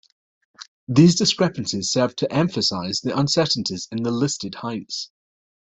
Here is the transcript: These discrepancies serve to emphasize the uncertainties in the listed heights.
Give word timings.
These 0.87 1.13
discrepancies 1.13 1.91
serve 1.91 2.15
to 2.15 2.33
emphasize 2.33 3.01
the 3.01 3.15
uncertainties 3.15 3.87
in 3.91 4.01
the 4.01 4.09
listed 4.09 4.55
heights. 4.55 5.11